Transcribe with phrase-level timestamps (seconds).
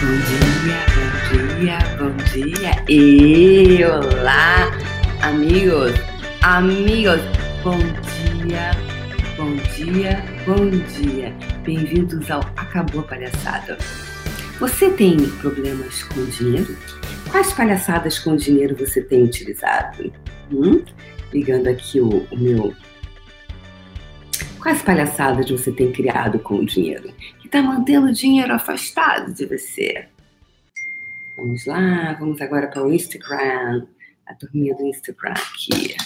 [0.00, 2.84] Bom dia, bom dia, bom dia.
[2.88, 4.70] E olá,
[5.22, 5.92] amigos,
[6.40, 7.20] amigos.
[7.64, 7.78] Bom
[8.46, 8.70] dia,
[9.36, 11.34] bom dia, bom dia.
[11.64, 13.76] Bem-vindos ao Acabou a Palhaçada.
[14.60, 16.76] Você tem problemas com dinheiro?
[17.32, 20.12] Quais palhaçadas com dinheiro você tem utilizado?
[20.52, 20.80] Hum?
[21.32, 22.72] Ligando aqui o, o meu
[24.60, 27.10] Quais palhaçadas você tem criado com o dinheiro?
[27.48, 30.06] Está mantendo o dinheiro afastado de você?
[31.34, 33.86] Vamos lá, vamos agora para o Instagram.
[34.26, 35.96] A turminha do Instagram aqui.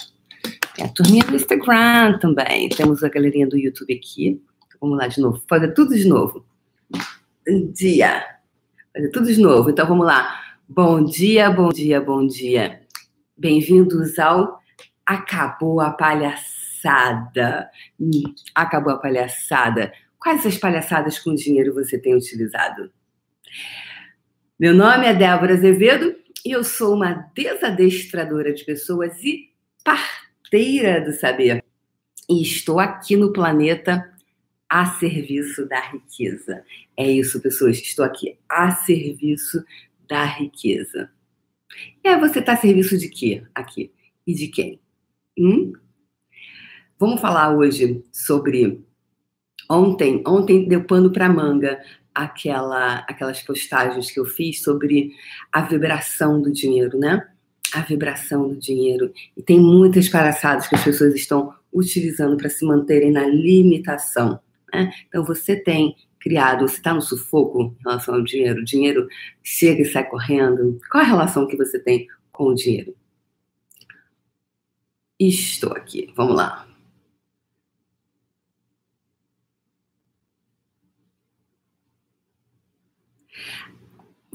[0.76, 2.68] Tem a turminha do Instagram também.
[2.68, 4.40] Temos a galerinha do YouTube aqui.
[4.80, 5.42] Vamos lá de novo.
[5.48, 6.46] Fazer tudo de novo.
[7.44, 8.24] Bom dia.
[8.94, 9.68] Fazer tudo de novo.
[9.68, 10.40] Então vamos lá.
[10.68, 12.82] Bom dia, bom dia, bom dia.
[13.36, 14.62] Bem-vindos ao
[15.04, 17.70] Acabou a Palhaçada palhaçada.
[18.00, 19.92] Hum, acabou a palhaçada.
[20.22, 22.92] Quais as palhaçadas com dinheiro você tem utilizado?
[24.56, 26.14] Meu nome é Débora Azevedo
[26.46, 29.50] e eu sou uma desadestradora de pessoas e
[29.82, 31.64] parteira do saber.
[32.30, 34.16] E estou aqui no planeta
[34.68, 36.64] a serviço da riqueza.
[36.96, 37.78] É isso, pessoas.
[37.78, 39.64] Estou aqui a serviço
[40.08, 41.10] da riqueza.
[42.04, 43.92] E aí, você está a serviço de quê aqui?
[44.24, 44.80] E de quem?
[45.36, 45.72] Hum?
[46.96, 48.84] Vamos falar hoje sobre
[49.72, 51.80] ontem, ontem deu pano para manga
[52.14, 55.12] aquela aquelas postagens que eu fiz sobre
[55.50, 57.26] a vibração do dinheiro, né?
[57.74, 59.12] A vibração do dinheiro.
[59.36, 64.38] E tem muitas palhaçadas que as pessoas estão utilizando para se manterem na limitação.
[64.72, 64.92] Né?
[65.08, 69.08] Então você tem criado, você está no sufoco em relação ao dinheiro, o dinheiro
[69.42, 70.78] chega e sai correndo.
[70.90, 72.94] Qual a relação que você tem com o dinheiro?
[75.18, 76.71] Estou aqui, vamos lá.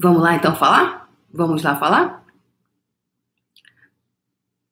[0.00, 1.10] Vamos lá então falar?
[1.32, 2.24] Vamos lá falar?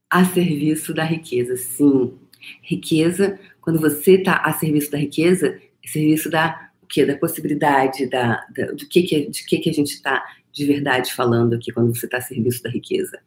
[0.09, 2.17] A serviço da riqueza, sim.
[2.63, 7.05] Riqueza, quando você está a serviço da riqueza, é serviço da o quê?
[7.05, 11.13] Da possibilidade, da, da do que, que de que, que a gente está de verdade
[11.13, 13.21] falando aqui quando você está a serviço da riqueza.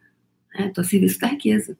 [0.57, 1.77] Estou é, a serviço da riqueza.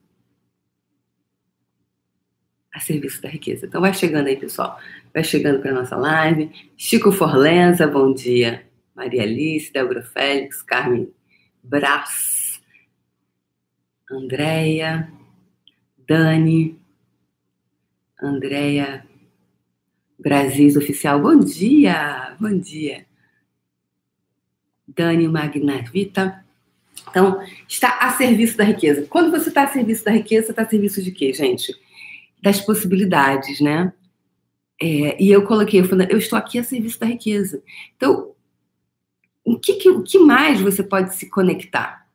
[2.74, 3.66] A serviço da riqueza.
[3.66, 4.78] Então vai chegando aí, pessoal.
[5.14, 6.52] Vai chegando para nossa live.
[6.76, 8.69] Chico Forlenza, bom dia.
[9.00, 11.10] Maria Alice, Débora Félix, Carmen
[11.64, 12.62] Brás,
[14.12, 15.10] Andréia,
[16.06, 16.78] Dani,
[18.22, 19.06] Andréia
[20.20, 23.06] Brasis Oficial, bom dia, bom dia.
[24.86, 26.44] Dani Magnavita.
[27.10, 29.08] Então, está a serviço da riqueza.
[29.10, 31.74] Quando você está a serviço da riqueza, você está a serviço de quê, gente?
[32.44, 33.94] Das possibilidades, né?
[34.82, 37.64] É, e eu coloquei, eu, falei, eu estou aqui a serviço da riqueza.
[37.96, 38.36] Então,
[39.44, 42.08] o que, que, o que mais você pode se conectar?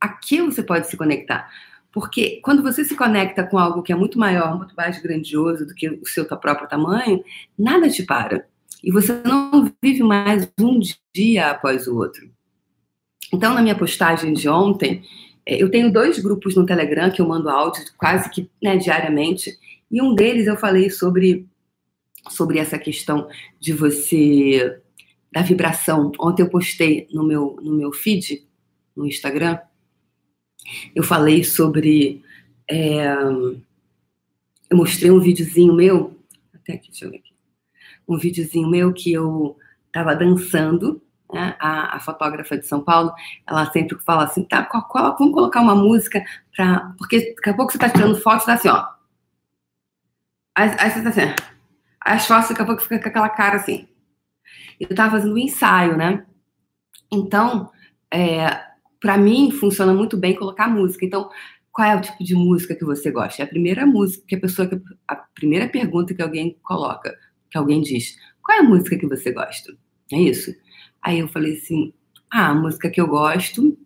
[0.00, 1.50] A que você pode se conectar?
[1.92, 5.74] Porque quando você se conecta com algo que é muito maior, muito mais grandioso do
[5.74, 7.24] que o seu próprio tamanho,
[7.58, 8.46] nada te para.
[8.82, 10.78] E você não vive mais um
[11.14, 12.30] dia após o outro.
[13.32, 15.02] Então, na minha postagem de ontem,
[15.44, 19.58] é, eu tenho dois grupos no Telegram que eu mando áudio quase que né, diariamente.
[19.90, 21.46] E um deles eu falei sobre,
[22.28, 24.80] sobre essa questão de você
[25.32, 26.12] da vibração.
[26.18, 28.46] Ontem eu postei no meu, no meu feed,
[28.96, 29.58] no Instagram,
[30.94, 32.22] eu falei sobre.
[32.70, 33.14] É,
[34.70, 36.18] eu mostrei um videozinho meu,
[36.54, 37.34] até aqui, deixa eu ver aqui.
[38.06, 39.56] Um videozinho meu que eu
[39.86, 41.00] estava dançando,
[41.32, 43.12] né, a, a, fotógrafa de São Paulo,
[43.46, 46.22] ela sempre fala assim, tá, qual, qual, vamos colocar uma música
[46.54, 48.86] para porque daqui a pouco você está tirando foto, tá assim, ó.
[50.54, 51.34] Aí, aí você tá assim,
[52.00, 53.88] as fotos daqui a pouco fica com aquela cara assim
[54.78, 56.24] eu estava fazendo um ensaio, né?
[57.10, 57.70] Então,
[58.12, 58.60] é,
[59.00, 61.04] para mim, funciona muito bem colocar música.
[61.04, 61.30] Então,
[61.72, 63.42] qual é o tipo de música que você gosta?
[63.42, 64.68] É a primeira música que a pessoa,
[65.06, 67.16] a primeira pergunta que alguém coloca,
[67.50, 69.72] que alguém diz, qual é a música que você gosta?
[70.12, 70.54] É isso?
[71.02, 71.92] Aí eu falei assim,
[72.30, 73.78] ah, a música que eu gosto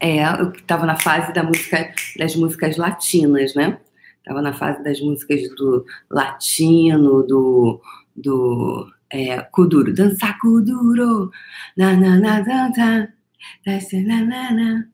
[0.00, 3.80] é, eu estava na fase da música, das músicas latinas, né?
[4.18, 7.80] Estava na fase das músicas do latino, do,
[8.14, 11.30] do é, kuduro, dançar kuduro,
[11.76, 13.12] na na na dança,
[13.64, 14.84] desce na na na,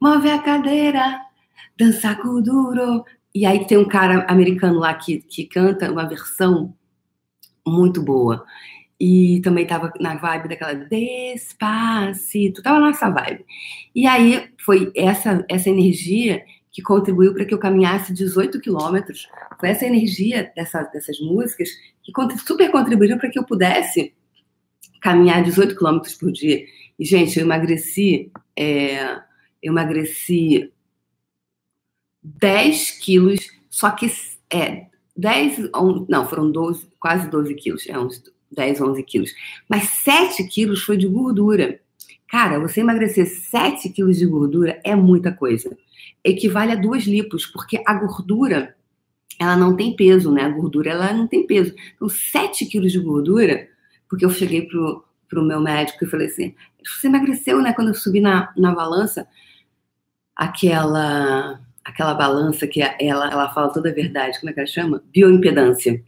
[0.00, 1.20] move a cadeira,
[1.78, 3.04] dançar kuduro.
[3.34, 6.74] E aí tem um cara americano lá que, que canta uma versão
[7.66, 8.44] muito boa.
[9.00, 13.44] E também tava na vibe daquela Despacito, tava nessa vibe.
[13.94, 19.28] E aí foi essa essa energia que contribuiu para que eu caminhasse 18 quilômetros.
[19.58, 21.68] Foi essa energia dessa, dessas músicas
[22.02, 24.14] que super contribuiu para que eu pudesse
[25.00, 26.64] caminhar 18 quilômetros por dia.
[26.98, 29.16] E, gente, eu emagreci, é,
[29.62, 30.72] eu emagreci
[32.22, 34.10] 10 quilos, só que
[34.50, 34.86] é,
[35.16, 35.70] 10,
[36.08, 38.22] não, foram 12, quase 12 quilos, é uns
[38.52, 39.34] 10, 11 quilos.
[39.68, 41.80] Mas 7 quilos foi de gordura.
[42.28, 45.76] Cara, você emagrecer 7 quilos de gordura é muita coisa.
[46.24, 48.74] Equivale a duas lipos, porque a gordura,
[49.38, 50.42] ela não tem peso, né?
[50.42, 51.74] A gordura, ela não tem peso.
[51.94, 53.68] Então, 7 quilos de gordura,
[54.08, 56.54] porque eu cheguei pro, pro meu médico e falei assim,
[56.84, 57.72] você emagreceu, né?
[57.72, 59.26] Quando eu subi na, na balança,
[60.34, 65.02] aquela aquela balança que ela, ela fala toda a verdade, como é que ela chama?
[65.10, 66.02] Bioimpedância.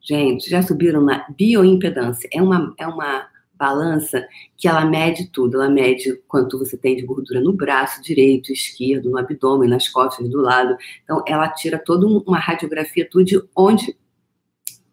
[0.00, 2.28] Gente, já subiram na bioimpedância?
[2.32, 3.26] É uma, é uma
[3.64, 4.26] balança
[4.56, 5.56] que ela mede tudo.
[5.56, 10.28] Ela mede quanto você tem de gordura no braço direito, esquerdo, no abdômen, nas costas,
[10.28, 10.76] do lado.
[11.02, 13.96] Então, ela tira toda uma radiografia tudo de onde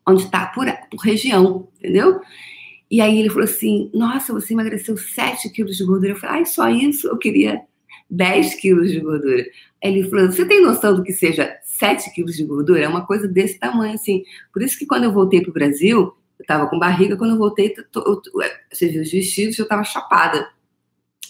[0.08, 2.20] onde está por, por região, entendeu?
[2.90, 6.14] E aí ele falou assim: Nossa, você emagreceu 7 quilos de gordura.
[6.14, 7.08] Eu falei: Ai, só isso?
[7.08, 7.62] Eu queria
[8.10, 9.46] 10 quilos de gordura.
[9.82, 12.82] Ele falou: Você tem noção do que seja 7 quilos de gordura?
[12.82, 14.24] É uma coisa desse tamanho, assim.
[14.54, 17.18] Por isso que quando eu voltei para o Brasil, estava com barriga.
[17.18, 17.74] Quando eu voltei,
[18.72, 20.50] você viu os vestidos, eu estava chapada.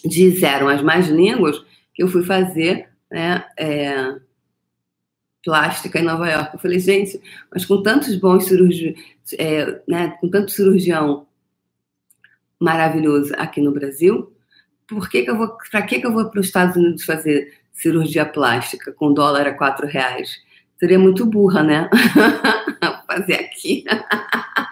[0.04, 1.62] Disseram as mais línguas
[1.94, 4.16] que eu fui fazer né, é,
[5.44, 6.54] plástica em Nova York.
[6.54, 7.20] Eu falei, gente,
[7.52, 8.96] mas com tantos bons cirurgiões,
[9.38, 11.26] é, né, com tanto cirurgião
[12.60, 14.32] maravilhoso aqui no Brasil,
[14.86, 17.52] por que, que eu vou, para que, que eu vou para os Estados Unidos fazer
[17.72, 20.36] cirurgia plástica com dólar a quatro reais?
[20.78, 21.88] Seria muito burra, né?
[23.06, 23.84] fazer aqui.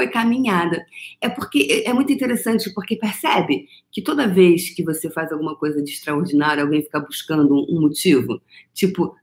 [0.00, 0.86] Foi caminhada.
[1.20, 5.82] É porque é muito interessante, porque percebe que toda vez que você faz alguma coisa
[5.82, 8.40] de extraordinário, alguém fica buscando um motivo.
[8.72, 9.14] Tipo,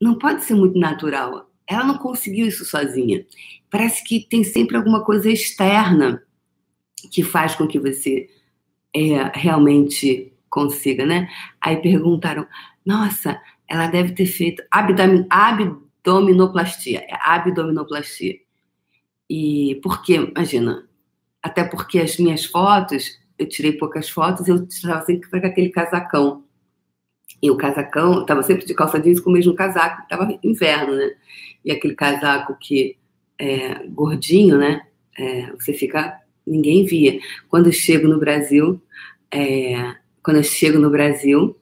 [0.00, 1.50] não pode ser muito natural.
[1.66, 3.26] Ela não conseguiu isso sozinha.
[3.70, 6.22] Parece que tem sempre alguma coisa externa
[7.12, 8.26] que faz com que você
[8.96, 11.28] é, realmente consiga, né?
[11.60, 12.46] Aí perguntaram,
[12.86, 13.38] nossa,
[13.68, 18.40] ela deve ter feito abdomin, abdominoplastia, é abdominoplastia.
[19.34, 20.16] E por quê?
[20.16, 20.86] Imagina,
[21.42, 26.44] até porque as minhas fotos, eu tirei poucas fotos, eu estava sempre com aquele casacão.
[27.42, 31.14] E o casacão, estava sempre de calça jeans com o mesmo casaco, estava inverno, né?
[31.64, 32.98] E aquele casaco que
[33.38, 34.86] é gordinho, né?
[35.18, 37.18] É, você fica ninguém via.
[37.48, 38.82] Quando eu chego no Brasil,
[39.30, 41.58] é, quando eu chego no Brasil,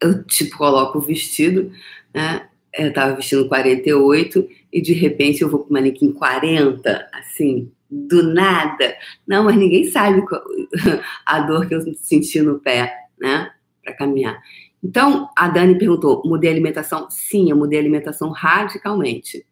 [0.00, 1.70] eu tipo coloco o vestido,
[2.14, 2.47] né?
[2.78, 8.22] Eu tava vestindo 48 e de repente eu vou com o manequim 40, assim, do
[8.32, 8.96] nada.
[9.26, 10.22] Não, mas ninguém sabe
[11.26, 13.50] a dor que eu senti no pé, né?
[13.82, 14.40] Para caminhar.
[14.82, 17.10] Então, a Dani perguntou: mudei a alimentação?
[17.10, 19.44] Sim, eu mudei a alimentação radicalmente.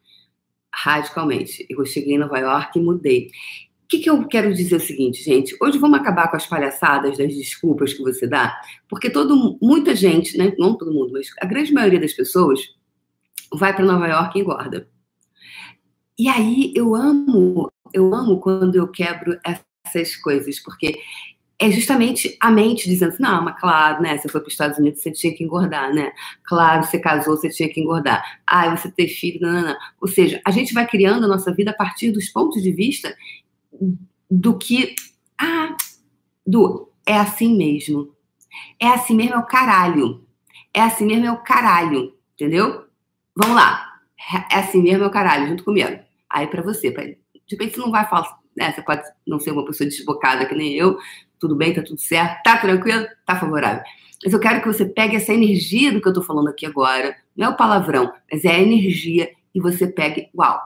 [0.72, 1.66] Radicalmente.
[1.68, 3.30] Eu cheguei em Nova York e mudei.
[3.84, 5.56] O que, que, eu quero dizer o seguinte, gente?
[5.60, 10.36] Hoje vamos acabar com as palhaçadas das desculpas que você dá, porque todo, muita gente,
[10.36, 10.52] né?
[10.58, 12.75] Não todo mundo, mas a grande maioria das pessoas
[13.52, 14.88] vai para Nova York e engorda.
[16.18, 20.98] E aí eu amo, eu amo quando eu quebro essas coisas, porque
[21.58, 24.18] é justamente a mente dizendo assim, não, mas claro, né?
[24.18, 26.12] Você foi para os Estados Unidos, você tinha que engordar, né?
[26.44, 28.22] Claro, você casou, você tinha que engordar.
[28.46, 29.76] Ah, você ter filho, não, não, não.
[30.00, 33.14] Ou seja, a gente vai criando a nossa vida a partir dos pontos de vista
[34.30, 34.94] do que.
[35.38, 35.74] Ah,
[36.46, 36.90] do.
[37.06, 38.14] É assim mesmo.
[38.80, 40.26] É assim mesmo, é o caralho.
[40.74, 42.14] É assim mesmo, é o caralho.
[42.34, 42.85] Entendeu?
[43.36, 43.86] Vamos lá.
[44.50, 45.98] É assim mesmo, o caralho, junto comigo.
[46.30, 47.18] Aí para você, pra, de
[47.50, 48.72] repente você não vai falar, né?
[48.72, 50.98] Você pode não ser uma pessoa desbocada que nem eu.
[51.38, 53.82] Tudo bem, tá tudo certo, tá tranquilo, tá favorável.
[54.24, 57.14] Mas eu quero que você pegue essa energia do que eu tô falando aqui agora.
[57.36, 60.58] Não é o palavrão, mas é a energia e você pegue, uau,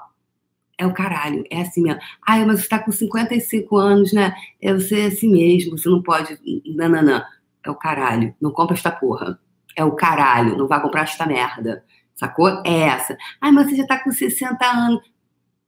[0.78, 2.00] é o caralho, é assim mesmo.
[2.26, 4.32] Ai, mas você tá com 55 anos, né?
[4.62, 6.38] É você é assim mesmo, você não pode.
[6.64, 7.22] Não.
[7.62, 8.34] É o caralho.
[8.40, 9.38] Não compra esta porra.
[9.76, 10.56] É o caralho.
[10.56, 11.84] Não vai comprar esta merda.
[12.20, 12.62] Sacou?
[12.66, 13.16] É essa.
[13.40, 15.00] Ai, mas você já tá com 60 anos.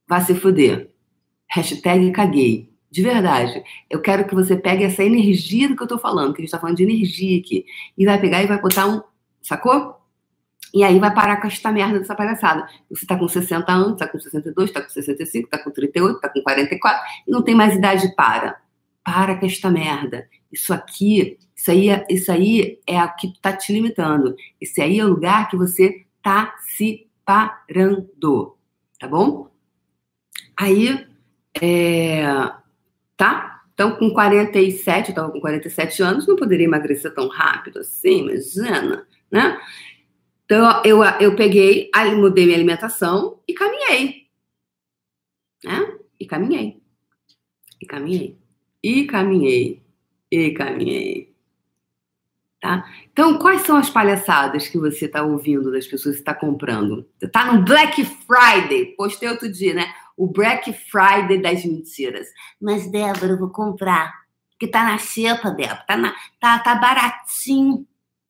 [0.07, 0.91] Vai se fuder.
[1.49, 2.71] Hashtag caguei.
[2.91, 3.65] De verdade.
[3.89, 6.51] Eu quero que você pegue essa energia do que eu tô falando, que a gente
[6.51, 7.65] tá falando de energia aqui.
[7.97, 9.01] E vai pegar e vai botar um.
[9.41, 9.97] Sacou?
[10.75, 12.69] E aí vai parar com esta merda dessa palhaçada.
[12.91, 16.29] Você tá com 60 anos, tá com 62, tá com 65, tá com 38, tá
[16.29, 18.61] com 44, e não tem mais idade para.
[19.03, 20.29] Para com esta merda.
[20.53, 24.37] Isso aqui, isso aí, é, isso aí é o que tá te limitando.
[24.61, 28.57] Esse aí é o lugar que você tá se parando.
[28.99, 29.51] Tá bom?
[30.57, 31.07] Aí,
[31.61, 32.23] é,
[33.17, 33.63] tá?
[33.75, 39.07] Então, com 47, eu tava com 47 anos, não poderia emagrecer tão rápido assim, imagina,
[39.31, 39.59] né?
[40.45, 44.27] Então, eu, eu peguei, mudei minha alimentação e caminhei.
[45.65, 45.99] Né?
[46.21, 46.83] E caminhei.
[47.81, 48.39] E caminhei.
[48.83, 49.83] E caminhei.
[50.31, 51.32] E caminhei.
[52.63, 52.89] Tá?
[53.11, 57.05] Então, quais são as palhaçadas que você está ouvindo das pessoas que está comprando?
[57.21, 59.93] Está no Black Friday, postei outro dia, né?
[60.17, 62.29] O Black Friday das mentiras.
[62.61, 64.15] Mas, Débora, eu vou comprar.
[64.51, 65.85] Porque tá na xepa, Débora.
[65.89, 67.85] Tá, na, tá, tá baratinho.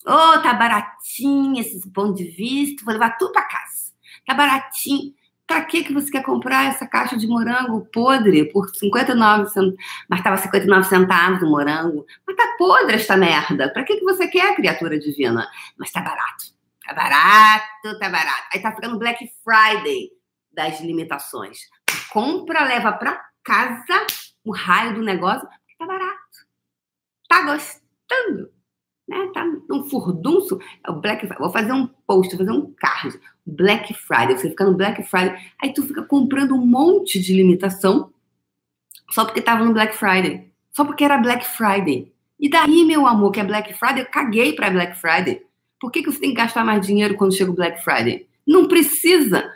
[0.07, 2.83] Oh, tá baratinho esses pontos de vista.
[2.87, 3.93] Vou levar tudo para casa.
[4.27, 5.13] Tá baratinho.
[5.47, 9.75] Pra que que você quer comprar essa caixa de morango podre por 59 centavos?
[10.09, 12.07] Mas tava 59 centavos o morango.
[12.27, 13.71] Mas tá podre esta merda.
[13.73, 15.49] Pra que que você quer, criatura divina?
[15.77, 16.45] Mas tá barato.
[16.85, 18.49] Tá barato, tá barato.
[18.53, 20.11] Aí tá ficando Black Friday
[20.53, 21.61] das limitações.
[22.11, 24.07] Compra, leva pra casa
[24.45, 26.19] o raio do negócio, porque tá barato.
[27.29, 28.53] Tá gostando?
[29.13, 29.31] Né?
[29.33, 31.39] Tá num furdunço, é o Black Friday.
[31.39, 33.21] Vou fazer um post, vou fazer um card.
[33.45, 38.13] Black Friday, você fica no Black Friday, aí tu fica comprando um monte de limitação
[39.11, 40.51] só porque tava no Black Friday.
[40.71, 42.11] Só porque era Black Friday.
[42.41, 45.43] E daí, meu amor, que é Black Friday, eu caguei pra Black Friday.
[45.79, 48.27] Por que, que você tem que gastar mais dinheiro quando chega o Black Friday?
[48.47, 49.53] Não precisa,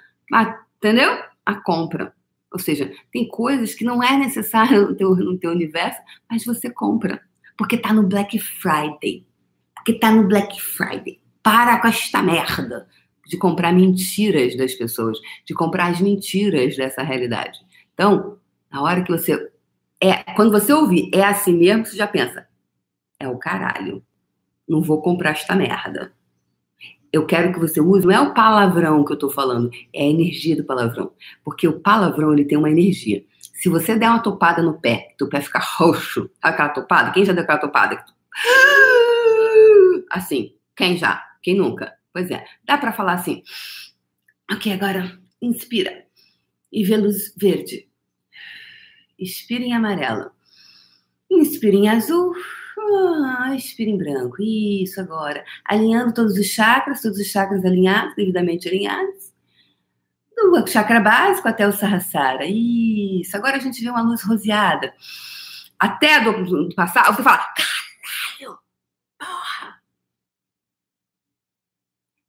[0.76, 1.18] entendeu?
[1.44, 2.12] A compra.
[2.52, 6.70] Ou seja, tem coisas que não é necessário no teu, no teu universo, mas você
[6.70, 7.20] compra.
[7.56, 9.25] Porque tá no Black Friday
[9.87, 11.21] que tá no Black Friday.
[11.43, 12.88] Para com esta merda
[13.25, 15.16] de comprar mentiras das pessoas,
[15.47, 17.61] de comprar as mentiras dessa realidade.
[17.95, 18.37] Então,
[18.71, 19.50] na hora que você
[20.02, 22.47] é, quando você ouvir é assim mesmo, você já pensa,
[23.19, 24.02] é o caralho.
[24.69, 26.12] Não vou comprar esta merda.
[27.12, 30.07] Eu quero que você use, não é o palavrão que eu tô falando, é a
[30.07, 31.12] energia do palavrão.
[31.45, 33.25] Porque o palavrão, ele tem uma energia.
[33.55, 37.33] Se você der uma topada no pé, teu pé fica roxo, aquela topada, quem já
[37.33, 38.05] deu aquela topada?
[40.10, 41.25] Assim, quem já?
[41.42, 41.96] Quem nunca?
[42.12, 43.42] Pois é, dá para falar assim.
[44.50, 46.06] Ok, agora inspira
[46.72, 47.88] e vê luz verde.
[49.18, 50.30] Expira em amarelo.
[51.30, 52.34] Inspira em azul.
[52.78, 54.36] Ah, expira em branco.
[54.40, 55.44] Isso agora.
[55.64, 59.32] Alinhando todos os chakras, todos os chakras alinhados, devidamente alinhados.
[60.36, 62.44] Do chakra básico até o Sahasrara.
[62.46, 63.36] Isso.
[63.36, 64.94] Agora a gente vê uma luz roseada.
[65.78, 68.58] Até do, do passado, você fala, caralho,
[69.18, 69.82] porra,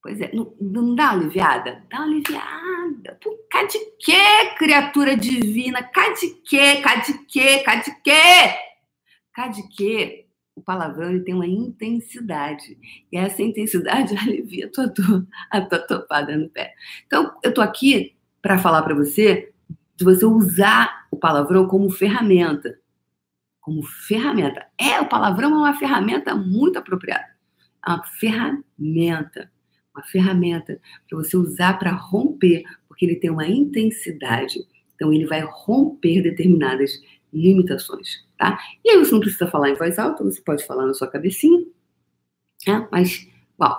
[0.08, 1.84] Pois é, não, não dá uma aliviada?
[1.90, 3.18] Dá uma aliviada.
[3.22, 5.84] Por cá de quê, criatura divina?
[5.84, 6.78] Cá de quê?
[6.78, 7.60] Cá de quê?
[7.60, 8.56] Cá de quê?
[9.34, 10.26] Cá de quê?
[10.56, 12.80] O palavrão ele tem uma intensidade.
[13.12, 16.74] E essa intensidade alivia a tua a tua topada no pé.
[17.06, 19.52] Então, eu tô aqui para falar para você
[19.98, 22.80] de você usar o palavrão como ferramenta.
[23.60, 24.68] Como ferramenta.
[24.78, 27.28] É, o palavrão é uma ferramenta muito apropriada.
[27.86, 29.52] É uma ferramenta
[29.98, 34.66] uma ferramenta para você usar para romper, porque ele tem uma intensidade.
[34.96, 37.02] Então, ele vai romper determinadas
[37.34, 38.60] limitações, tá?
[38.86, 41.66] E aí você não precisa falar em voz alta, você pode falar na sua cabecinha,
[42.66, 42.88] né?
[42.92, 43.28] Mas,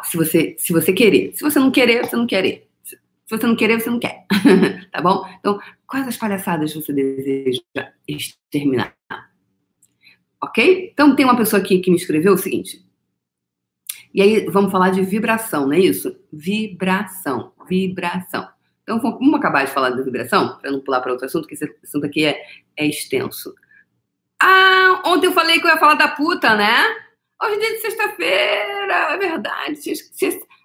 [0.04, 1.32] se você, se você querer.
[1.34, 2.68] Se você não querer, você não querer.
[2.84, 4.24] Se você não querer, você não quer,
[4.90, 5.22] tá bom?
[5.38, 7.60] Então, quais as palhaçadas você deseja
[8.06, 8.96] exterminar?
[10.42, 10.90] Ok?
[10.92, 12.82] Então, tem uma pessoa aqui que me escreveu o seguinte:
[14.14, 16.18] e aí vamos falar de vibração, não é isso?
[16.32, 18.48] Vibração, vibração.
[18.82, 21.70] Então vamos acabar de falar da vibração, para não pular para outro assunto, que esse
[21.84, 22.42] assunto aqui é,
[22.76, 23.54] é extenso.
[24.40, 26.84] Ah, ontem eu falei que eu ia falar da puta, né?
[27.42, 29.78] Hoje é dia de sexta-feira, é verdade.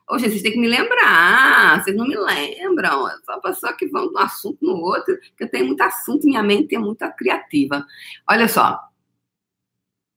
[0.10, 3.08] Hoje vocês têm que me lembrar, vocês não me lembram.
[3.08, 6.26] É só pessoa que vão de um assunto no outro, que eu tenho muito assunto,
[6.26, 7.86] minha mente é muito criativa.
[8.30, 8.80] Olha só.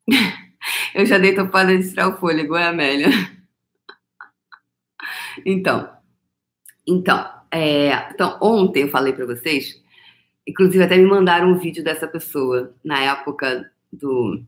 [0.96, 3.08] Eu já dei topada de tirar o fôlego, é, Amélia?
[5.44, 5.92] Então,
[6.86, 9.84] então, é, então ontem eu falei para vocês,
[10.46, 14.42] inclusive até me mandaram um vídeo dessa pessoa na época do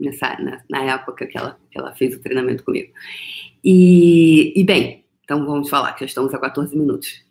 [0.00, 2.90] nessa na, na época que ela, que ela fez o treinamento comigo.
[3.62, 7.22] E, e bem, então vamos falar que já estamos a 14 minutos.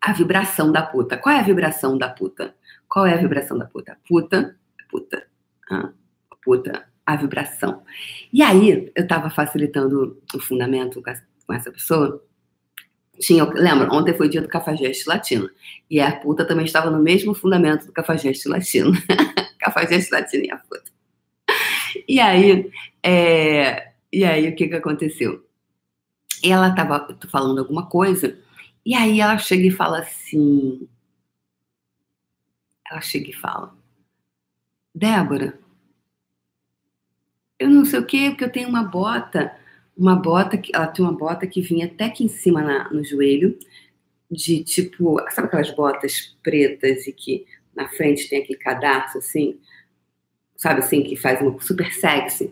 [0.00, 1.18] A vibração da puta.
[1.18, 2.56] Qual é a vibração da puta?
[2.88, 3.98] Qual é a vibração da puta?
[4.08, 4.56] Puta,
[4.88, 5.26] puta.
[5.70, 5.92] Ah,
[6.42, 7.82] puta, a vibração.
[8.32, 11.02] E aí, eu estava facilitando o fundamento
[11.46, 12.22] com essa pessoa.
[13.20, 15.48] Tinha, lembra, ontem foi dia do cafajeste latino.
[15.90, 18.92] E a puta também estava no mesmo fundamento do cafajeste latino.
[19.58, 20.94] cafajeste latino e a puta.
[22.08, 22.70] E aí,
[23.02, 25.44] é, e aí o que que aconteceu?
[26.42, 28.38] Ela estava falando alguma coisa,
[28.84, 30.88] e aí ela chega e fala assim.
[32.90, 33.74] Ela chega e fala:
[34.94, 35.58] Débora,
[37.58, 39.54] eu não sei o que, porque eu tenho uma bota,
[39.96, 43.04] uma bota que ela tem uma bota que vinha até aqui em cima na, no
[43.04, 43.58] joelho,
[44.30, 49.58] de tipo, sabe aquelas botas pretas e que na frente tem aquele cadarço assim,
[50.56, 52.50] sabe assim, que faz uma super sexy.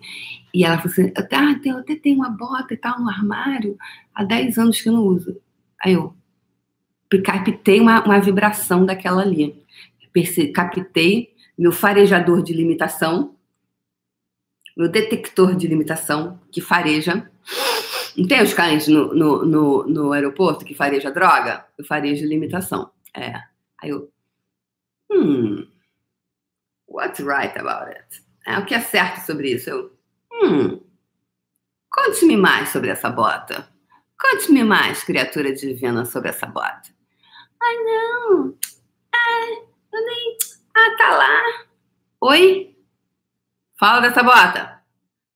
[0.54, 3.76] E ela falou assim: ah, eu até tenho uma bota e tal no armário,
[4.14, 5.40] há 10 anos que eu não uso.
[5.80, 6.14] Aí eu
[7.24, 9.62] captei uma, uma vibração daquela ali.
[10.54, 13.34] Captei meu farejador de limitação,
[14.76, 17.30] meu detector de limitação, que fareja.
[18.16, 21.66] Não tem os cães no, no, no, no aeroporto que fareja droga?
[21.78, 22.90] Eu farejo limitação.
[23.14, 23.34] É.
[23.82, 24.10] Aí eu.
[25.10, 25.66] Hum.
[26.88, 28.22] What's right about it?
[28.46, 29.70] É, o que é certo sobre isso?
[29.70, 29.92] Eu.
[30.32, 30.80] Hum.
[31.90, 33.68] Conte-me mais sobre essa bota.
[34.18, 36.90] Conte-me mais, criatura divina, sobre essa bota.
[37.62, 38.54] Ai, não.
[39.14, 39.62] Ah,
[39.92, 40.36] eu nem.
[40.74, 41.64] Ah, tá lá.
[42.20, 42.71] Oi?
[43.82, 44.80] Fala dessa bota.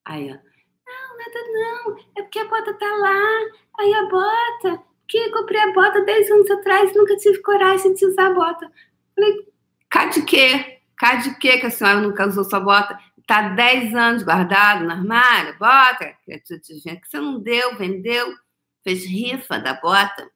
[0.04, 0.34] Aí, ó.
[0.36, 1.96] Não, nada não.
[2.16, 3.40] É porque a bota tá lá.
[3.80, 4.84] Aí a bota.
[5.08, 8.70] Que comprei a bota 10 anos atrás e nunca tive coragem de usar a bota.
[9.16, 9.52] Falei,
[9.90, 10.78] cá de quê?
[10.96, 12.96] Cá de quê que a senhora nunca usou sua bota?
[13.26, 18.32] Tá 10 anos guardado no armário, bota, que você não deu, vendeu,
[18.84, 20.30] fez rifa da bota.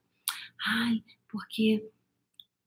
[0.67, 1.89] Ai, porque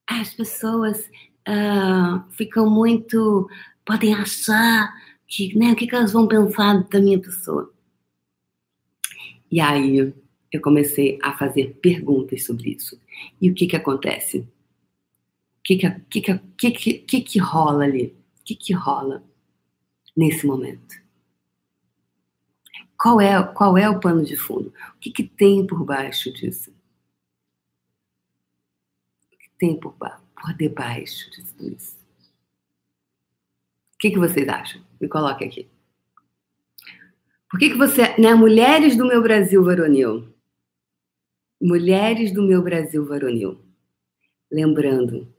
[0.08, 1.06] as pessoas
[1.50, 3.50] uh, ficam muito.
[3.84, 4.90] podem achar
[5.34, 7.74] que, né, o que, que elas vão pensar da minha pessoa.
[9.52, 10.14] E aí
[10.52, 13.02] eu comecei a fazer perguntas sobre isso.
[13.42, 14.40] E o que que acontece?
[14.40, 15.90] O que que,
[16.22, 18.16] que, que, que, que, que rola ali?
[18.40, 19.24] O que que rola
[20.16, 21.02] nesse momento?
[22.96, 24.72] Qual é, qual é o pano de fundo?
[24.96, 26.72] O que, que tem por baixo disso?
[29.58, 32.03] tem por, por debaixo de tudo isso?
[34.04, 34.82] Que, que vocês acham?
[35.00, 35.70] Me coloque aqui.
[37.50, 38.14] Por que, que você.
[38.20, 40.28] Né, mulheres do meu Brasil varonil.
[41.62, 43.64] Mulheres do meu Brasil varonil.
[44.52, 45.34] Lembrando.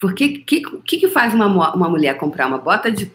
[0.00, 3.12] Por que, que, que, que faz uma, uma mulher comprar uma bota de,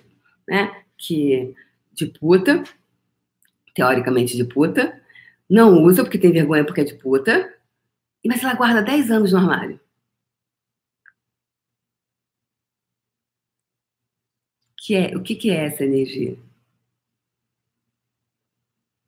[0.48, 1.56] né, que,
[1.92, 2.64] de puta,
[3.74, 5.02] teoricamente de puta,
[5.50, 7.52] não usa porque tem vergonha porque é de puta,
[8.24, 9.81] mas ela guarda 10 anos no armário.
[14.84, 16.36] Que é, o que, que é essa energia?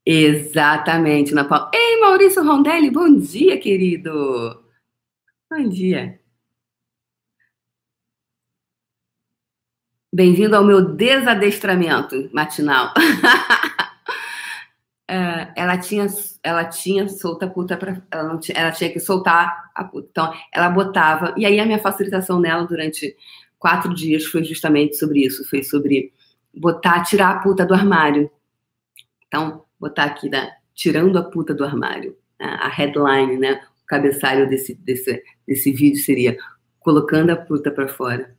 [0.05, 1.71] Exatamente, Ana Paula.
[1.73, 4.63] Ei, Maurício Rondelli, bom dia, querido.
[5.49, 6.19] Bom dia.
[10.13, 12.93] Bem-vindo ao meu desadestramento matinal.
[15.05, 16.07] É, ela tinha
[16.41, 20.07] ela tinha solta a puta para ela não tinha, ela tinha que soltar a puta.
[20.09, 23.15] Então ela botava e aí a minha facilitação nela durante
[23.63, 26.12] quatro dias foi justamente sobre isso, foi sobre
[26.54, 28.30] botar tirar a puta do armário.
[29.26, 32.58] Então botar aqui da tirando a puta do armário, né?
[32.60, 33.62] a headline, né?
[33.82, 36.38] O cabeçalho desse desse desse vídeo seria
[36.82, 38.36] colocando a puta para fora.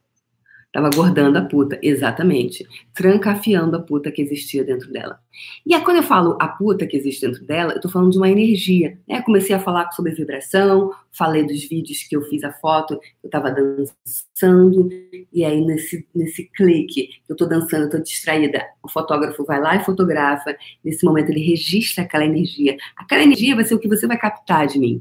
[0.74, 2.66] Tava guardando a puta, exatamente.
[2.92, 5.20] Trancafiando a puta que existia dentro dela.
[5.64, 8.18] E aí, quando eu falo a puta que existe dentro dela, eu tô falando de
[8.18, 8.98] uma energia.
[9.08, 9.22] Né?
[9.22, 13.52] Comecei a falar sobre vibração, falei dos vídeos que eu fiz a foto, eu tava
[13.52, 14.90] dançando,
[15.32, 19.76] e aí nesse, nesse clique, eu tô dançando, eu tô distraída, o fotógrafo vai lá
[19.76, 20.56] e fotografa.
[20.84, 22.76] Nesse momento, ele registra aquela energia.
[22.96, 25.00] Aquela energia vai ser o que você vai captar de mim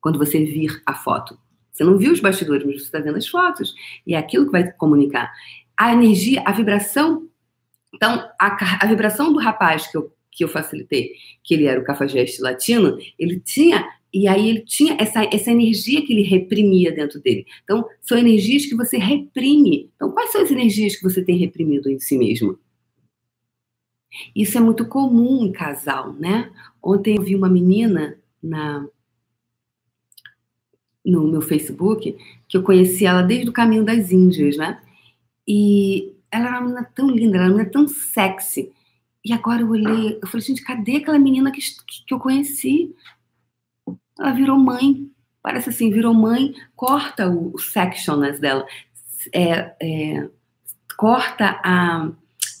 [0.00, 1.38] quando você vir a foto.
[1.72, 3.74] Você não viu os bastidores, mas você está vendo as fotos.
[4.06, 5.32] E é aquilo que vai comunicar.
[5.76, 7.28] A energia, a vibração.
[7.94, 11.84] Então, a, a vibração do rapaz que eu, que eu facilitei, que ele era o
[11.84, 13.88] cafajeste latino, ele tinha.
[14.12, 17.46] E aí ele tinha essa, essa energia que ele reprimia dentro dele.
[17.64, 19.90] Então, são energias que você reprime.
[19.96, 22.58] Então, quais são as energias que você tem reprimido em si mesmo?
[24.36, 26.50] Isso é muito comum em casal, né?
[26.82, 28.86] Ontem eu vi uma menina na,
[31.04, 32.16] no meu Facebook,
[32.48, 34.80] que eu conheci ela desde o caminho das Índias, né?
[35.46, 38.72] E ela era uma menina tão linda, ela era uma menina tão sexy.
[39.24, 41.60] E agora eu olhei, eu falei, gente, cadê aquela menina que,
[42.06, 42.94] que eu conheci?
[44.18, 45.10] Ela virou mãe.
[45.42, 47.58] Parece assim, virou mãe, corta o, o
[48.40, 48.66] dela.
[49.32, 50.28] É, é,
[50.96, 52.10] corta a,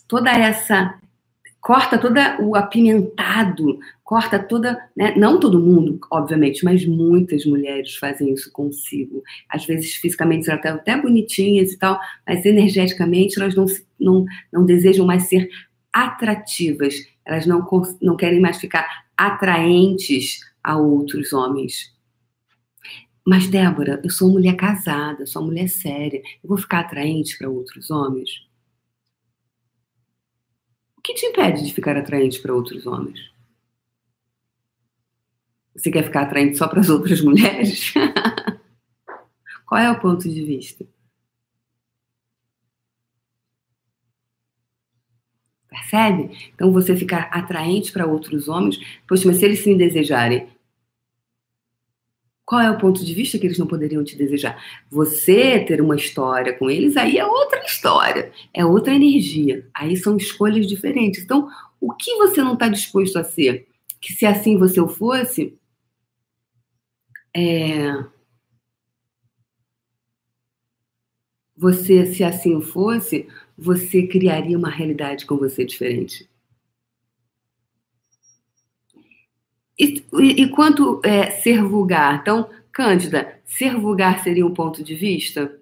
[0.08, 1.00] toda essa
[1.60, 3.78] corta todo o apimentado,
[4.12, 5.14] corta toda, né?
[5.16, 9.22] não todo mundo, obviamente, mas muitas mulheres fazem isso consigo.
[9.48, 13.64] Às vezes fisicamente elas estão até bonitinhas e tal, mas energeticamente elas não,
[13.98, 15.48] não, não desejam mais ser
[15.90, 16.94] atrativas,
[17.24, 17.66] elas não,
[18.02, 21.96] não querem mais ficar atraentes a outros homens.
[23.26, 27.90] Mas, Débora, eu sou mulher casada, sou mulher séria, eu vou ficar atraente para outros
[27.90, 28.46] homens?
[30.98, 33.31] O que te impede de ficar atraente para outros homens?
[35.74, 37.92] Você quer ficar atraente só para as outras mulheres?
[39.66, 40.86] Qual é o ponto de vista?
[45.68, 46.50] Percebe?
[46.54, 50.48] Então você ficar atraente para outros homens, poxa, mas se eles se desejarem,
[52.44, 54.62] qual é o ponto de vista que eles não poderiam te desejar?
[54.90, 59.66] Você ter uma história com eles, aí é outra história, é outra energia.
[59.72, 61.22] Aí são escolhas diferentes.
[61.22, 61.48] Então,
[61.80, 63.66] o que você não está disposto a ser?
[63.98, 65.56] Que se assim você o fosse,
[67.34, 68.04] é...
[71.56, 76.28] você, se assim fosse, você criaria uma realidade com você diferente.
[79.78, 82.20] E, e, e quanto é, ser vulgar?
[82.20, 85.60] Então, Cândida, ser vulgar seria um ponto de vista?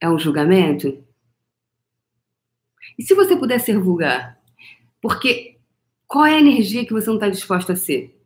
[0.00, 1.04] É um julgamento?
[2.98, 4.40] E se você puder ser vulgar?
[5.00, 5.58] Porque
[6.08, 8.18] qual é a energia que você não está disposta a ser?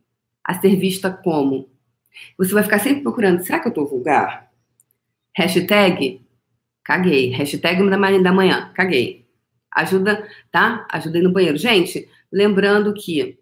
[0.44, 1.68] A ser vista como?
[2.38, 4.50] Você vai ficar sempre procurando, será que eu estou vulgar?
[5.36, 6.20] Hashtag
[6.90, 7.30] Caguei.
[7.30, 7.88] Hashtag
[8.20, 8.70] da manhã.
[8.74, 9.24] Caguei.
[9.72, 10.86] Ajuda, tá?
[10.90, 11.56] Ajudei no banheiro.
[11.56, 13.38] Gente, lembrando que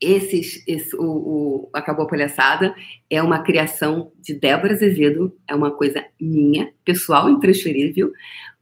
[0.00, 2.74] esses, esse, o, o Acabou a Palhaçada
[3.10, 8.12] é uma criação de Débora Azevedo, é uma coisa minha, pessoal, intransferível,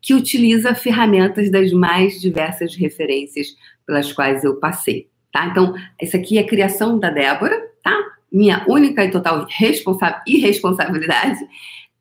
[0.00, 3.48] que utiliza ferramentas das mais diversas referências
[3.87, 5.46] pelas quais eu passei, tá?
[5.46, 7.98] Então, essa aqui é a criação da Débora, tá?
[8.33, 11.40] Minha única e total responsa irresponsabilidade,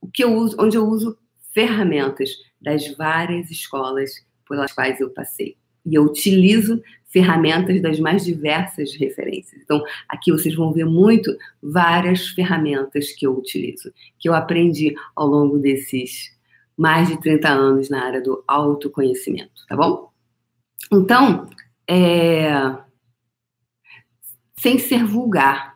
[0.01, 1.17] o que eu uso, onde eu uso
[1.53, 2.29] ferramentas
[2.61, 4.11] das várias escolas
[4.47, 5.57] pelas quais eu passei.
[5.85, 9.61] E eu utilizo ferramentas das mais diversas referências.
[9.63, 15.27] Então, aqui vocês vão ver muito várias ferramentas que eu utilizo, que eu aprendi ao
[15.27, 16.37] longo desses
[16.77, 20.11] mais de 30 anos na área do autoconhecimento, tá bom?
[20.91, 21.49] Então,
[21.87, 22.49] é...
[24.57, 25.68] sem ser vulgar,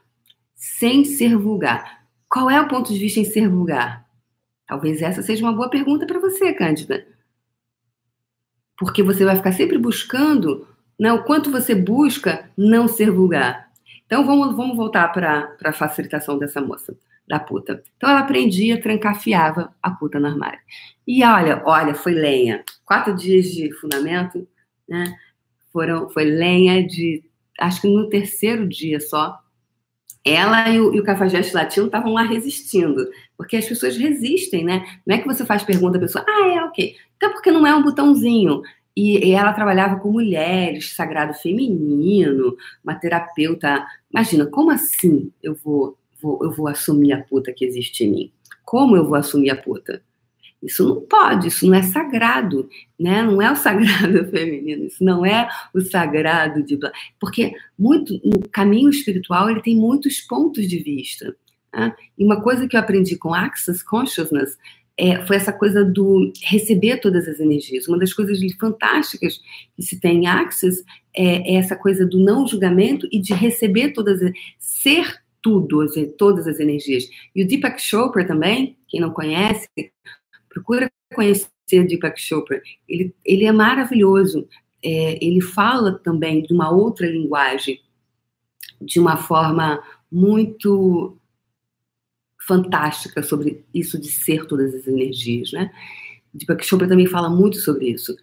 [0.64, 2.06] sem ser vulgar.
[2.30, 4.08] Qual é o ponto de vista em ser vulgar?
[4.66, 7.06] Talvez essa seja uma boa pergunta para você, Cândida.
[8.78, 10.66] Porque você vai ficar sempre buscando
[10.98, 13.70] né, o quanto você busca não ser vulgar.
[14.06, 16.98] Então vamos, vamos voltar para a facilitação dessa moça,
[17.28, 17.84] da puta.
[17.98, 20.60] Então ela aprendia, trancafiava a puta no armário.
[21.06, 22.64] E olha, olha, foi lenha.
[22.86, 24.48] Quatro dias de fundamento,
[24.88, 25.14] né?
[25.74, 27.22] Foram, foi lenha de.
[27.60, 29.43] Acho que no terceiro dia só,
[30.26, 34.86] ela e o, e o Cafajeste Latino estavam lá resistindo, porque as pessoas resistem, né?
[35.06, 36.96] Não é que você faz pergunta à pessoa, ah, é, ok.
[37.18, 38.62] Então, porque não é um botãozinho.
[38.96, 43.86] E, e ela trabalhava com mulheres, sagrado feminino, uma terapeuta.
[44.12, 48.32] Imagina, como assim eu vou, vou, eu vou assumir a puta que existe em mim?
[48.64, 50.02] Como eu vou assumir a puta?
[50.64, 53.22] Isso não pode, isso não é sagrado, né?
[53.22, 56.80] Não é o sagrado feminino, isso não é o sagrado de
[57.20, 61.36] porque muito no caminho espiritual ele tem muitos pontos de vista.
[61.74, 61.94] Né?
[62.18, 64.58] E uma coisa que eu aprendi com Access Consciousness
[64.98, 67.88] é, foi essa coisa do receber todas as energias.
[67.88, 69.42] Uma das coisas fantásticas
[69.76, 70.84] que se tem em Access
[71.16, 74.20] é, é essa coisa do não julgamento e de receber todas,
[74.60, 75.86] ser tudo,
[76.18, 77.10] todas as energias.
[77.36, 79.68] E o Deepak Chopra também, quem não conhece,
[80.54, 82.62] Procura conhecer Deepak Chopra.
[82.88, 84.48] Ele, ele é maravilhoso.
[84.84, 87.82] É, ele fala também de uma outra linguagem,
[88.82, 91.18] de uma forma muito
[92.46, 95.72] fantástica sobre isso de ser todas as energias, né?
[96.34, 98.16] Deepak Chopra também fala muito sobre isso.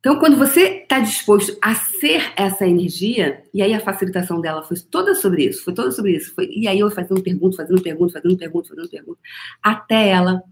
[0.00, 4.78] Então, quando você está disposto a ser essa energia, e aí a facilitação dela foi
[4.78, 8.14] toda sobre isso, foi toda sobre isso, foi, e aí eu fazendo pergunta, fazendo pergunta,
[8.14, 9.20] fazendo pergunta, fazendo pergunta,
[9.62, 10.42] até ela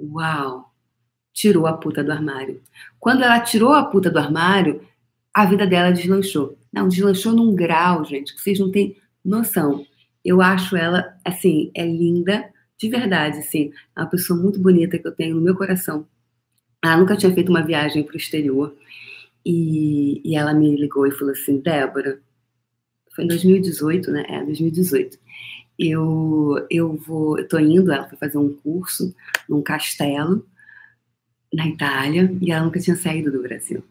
[0.00, 0.72] Uau!
[1.32, 2.60] Tirou a puta do armário.
[2.98, 4.82] Quando ela tirou a puta do armário,
[5.32, 6.58] a vida dela deslanchou.
[6.72, 9.84] Não, deslanchou num grau, gente, que vocês não têm noção.
[10.24, 13.72] Eu acho ela, assim, é linda, de verdade, assim.
[13.96, 16.06] É uma pessoa muito bonita que eu tenho no meu coração.
[16.82, 18.74] Ela nunca tinha feito uma viagem para o exterior.
[19.44, 22.20] E, e ela me ligou e falou assim: Débora,
[23.14, 24.24] foi em 2018, né?
[24.28, 25.18] É, 2018
[25.80, 29.14] eu, eu vou, eu tô indo, ela foi fazer um curso
[29.48, 30.46] num castelo
[31.52, 33.82] na Itália e ela nunca tinha saído do Brasil.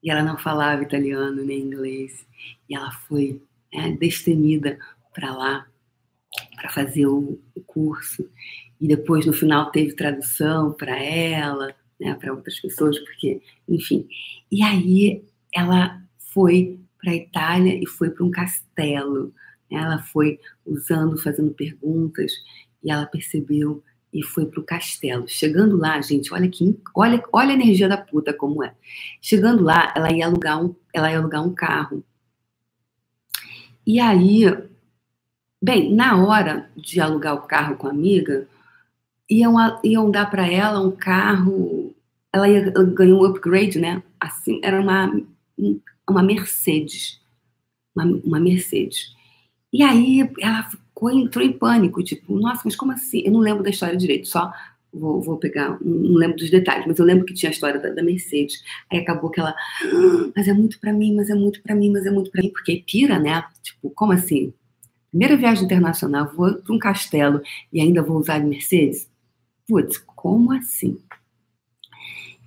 [0.00, 2.24] E ela não falava italiano nem inglês.
[2.68, 3.42] E ela foi
[3.74, 4.78] né, destemida
[5.12, 5.66] para lá
[6.54, 8.30] para fazer o, o, curso.
[8.80, 14.06] E depois, no final, teve tradução para ela, né, para outras pessoas, porque, enfim.
[14.50, 16.00] E aí ela
[16.32, 19.34] foi para a Itália e foi para um castelo
[19.70, 22.32] ela foi usando, fazendo perguntas,
[22.82, 25.28] e ela percebeu e foi para o castelo.
[25.28, 28.74] Chegando lá, gente, olha que olha, olha a energia da puta como é.
[29.20, 32.04] Chegando lá, ela ia alugar um, ela ia alugar um carro.
[33.86, 34.44] E aí
[35.62, 38.48] Bem, na hora de alugar o carro com a amiga,
[39.28, 39.54] iam,
[39.84, 41.94] iam dar para ela um carro.
[42.32, 44.02] Ela, ia, ela ganhou um upgrade, né?
[44.18, 45.12] Assim, era uma,
[46.08, 47.20] uma Mercedes.
[47.94, 49.14] Uma, uma Mercedes.
[49.72, 53.22] E aí ela ficou, entrou em pânico, tipo, nossa, mas como assim?
[53.24, 54.52] Eu não lembro da história direito, só
[54.92, 57.90] vou, vou pegar, não lembro dos detalhes, mas eu lembro que tinha a história da,
[57.90, 58.62] da Mercedes.
[58.90, 61.90] Aí acabou que ela, ah, mas é muito para mim, mas é muito para mim,
[61.90, 63.44] mas é muito para mim, porque pira, né?
[63.62, 64.52] Tipo, como assim?
[65.10, 67.40] Primeira viagem internacional, vou para um castelo
[67.72, 69.08] e ainda vou usar a Mercedes?
[69.66, 70.98] Putz, como assim?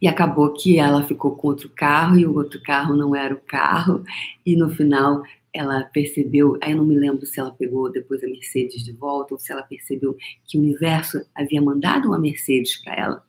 [0.01, 3.39] E acabou que ela ficou com outro carro e o outro carro não era o
[3.39, 4.03] carro,
[4.45, 8.27] e no final ela percebeu, aí eu não me lembro se ela pegou depois a
[8.27, 12.95] Mercedes de volta ou se ela percebeu que o universo havia mandado uma Mercedes para
[12.95, 13.23] ela.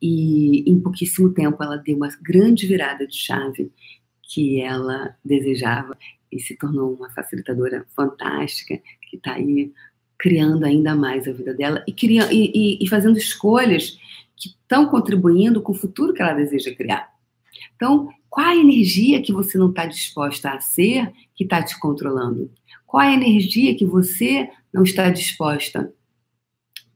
[0.00, 3.70] E em pouquíssimo tempo ela deu uma grande virada de chave
[4.22, 5.96] que ela desejava
[6.32, 9.72] e se tornou uma facilitadora fantástica que está aí
[10.18, 13.98] criando ainda mais a vida dela e, criando, e, e, e fazendo escolhas
[14.36, 17.10] que estão contribuindo com o futuro que ela deseja criar.
[17.74, 22.48] Então, qual a energia que você não está disposta a ser que está te controlando?
[22.86, 25.92] Qual a energia que você não está disposta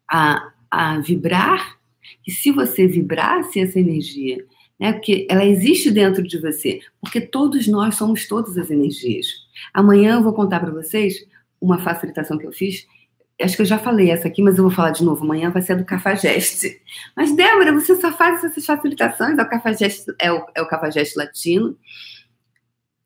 [0.08, 1.76] a, a vibrar?
[2.24, 4.46] E se você vibrasse essa energia,
[4.78, 9.26] né, porque ela existe dentro de você, porque todos nós somos todas as energias.
[9.72, 11.26] Amanhã eu vou contar para vocês
[11.60, 12.86] uma facilitação que eu fiz
[13.40, 15.24] acho que eu já falei essa aqui, mas eu vou falar de novo.
[15.24, 16.80] Amanhã vai ser a do Cafajeste.
[17.16, 19.38] Mas, Débora, você só faz essas facilitações.
[19.38, 21.76] É o Cafajeste, é o, é o Cafajeste latino,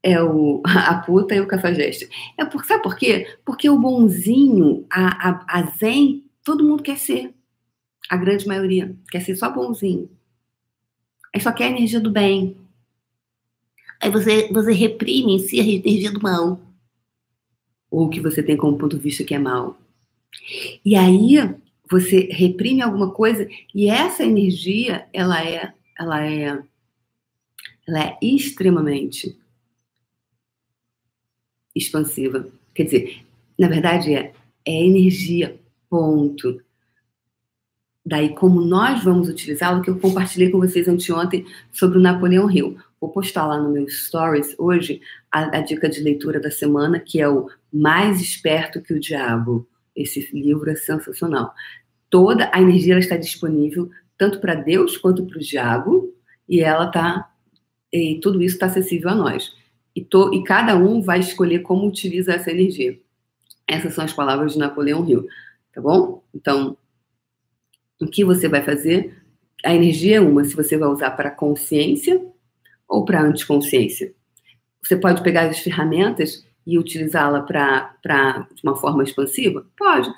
[0.03, 2.09] é o, a puta e o Cafajeste.
[2.37, 3.27] É por, sabe por quê?
[3.45, 7.35] Porque o bonzinho, a, a, a zen, todo mundo quer ser.
[8.09, 10.11] A grande maioria quer ser só bonzinho.
[11.35, 12.57] Aí só quer a energia do bem.
[14.01, 16.61] Aí você, você reprime em si a energia do mal.
[17.91, 19.79] Ou o que você tem como ponto de vista que é mal.
[20.85, 21.37] E aí
[21.91, 26.62] você reprime alguma coisa e essa energia, ela é, ela é,
[27.87, 29.38] ela é extremamente
[31.75, 32.49] expansiva.
[32.75, 33.27] Quer dizer,
[33.59, 34.33] na verdade é,
[34.64, 36.61] é energia, ponto.
[38.05, 42.79] Daí, como nós vamos utilizá-lo, que eu compartilhei com vocês anteontem sobre o Napoleão Hill.
[43.01, 47.21] Vou postar lá no meu stories hoje a, a dica de leitura da semana, que
[47.21, 49.69] é o Mais Esperto que o Diabo
[50.01, 51.53] esse livro é sensacional.
[52.09, 56.13] Toda a energia ela está disponível tanto para Deus quanto para o diabo,
[56.49, 57.31] e ela tá
[57.93, 59.55] e tudo isso está acessível a nós.
[59.95, 62.99] E, to, e cada um vai escolher como utiliza essa energia.
[63.67, 65.27] Essas são as palavras de Napoleão Hill,
[65.73, 66.23] tá bom?
[66.35, 66.77] Então,
[68.01, 69.17] o que você vai fazer?
[69.65, 72.25] A energia é uma, se você vai usar para consciência
[72.87, 74.13] ou para anticonsciência.
[74.83, 79.66] Você pode pegar as ferramentas e utilizá-la para de uma forma expansiva?
[79.74, 80.12] Pode.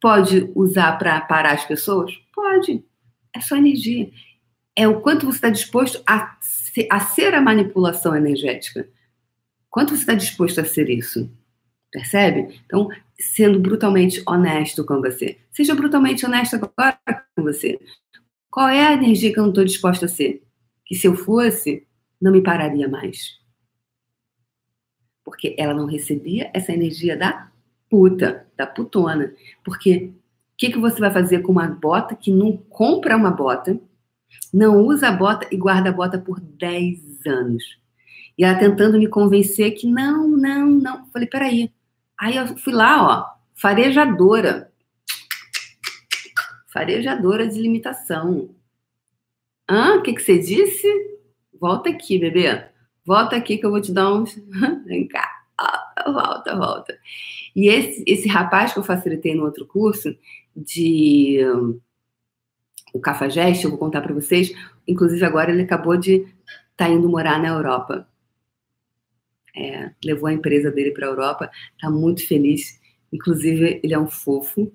[0.00, 2.14] Pode usar para parar as pessoas?
[2.32, 2.84] Pode.
[3.34, 4.08] É só energia.
[4.76, 6.38] É o quanto você está disposto a,
[6.90, 8.88] a ser a manipulação energética.
[9.68, 11.28] Quanto você está disposto a ser isso?
[11.90, 12.60] Percebe?
[12.66, 12.88] Então,
[13.18, 15.38] sendo brutalmente honesto com você.
[15.50, 17.00] Seja brutalmente honesto agora
[17.34, 17.80] com você.
[18.48, 20.44] Qual é a energia que eu não estou disposta a ser?
[20.84, 21.84] Que se eu fosse,
[22.20, 23.44] não me pararia mais
[25.26, 27.50] porque ela não recebia essa energia da
[27.90, 29.34] puta, da putona.
[29.64, 33.76] Porque o que, que você vai fazer com uma bota que não compra uma bota,
[34.54, 37.64] não usa a bota e guarda a bota por 10 anos?
[38.38, 41.06] E ela tentando me convencer que não, não, não.
[41.08, 41.72] Falei, peraí.
[42.16, 44.70] Aí eu fui lá, ó, farejadora.
[46.72, 48.54] Farejadora de limitação.
[49.68, 49.96] Hã?
[49.96, 50.86] O que, que você disse?
[51.60, 52.75] Volta aqui, bebê.
[53.06, 54.34] Volta aqui que eu vou te dar uns.
[54.84, 55.44] Vem cá.
[56.04, 56.98] Volta, volta.
[57.54, 60.14] E esse, esse rapaz que eu facilitei no outro curso,
[60.54, 61.38] de
[62.92, 64.52] o Cafajeste, eu vou contar para vocês.
[64.86, 66.34] Inclusive, agora ele acabou de estar
[66.76, 68.08] tá indo morar na Europa.
[69.54, 72.80] É, levou a empresa dele para a Europa, está muito feliz.
[73.12, 74.72] Inclusive, ele é um fofo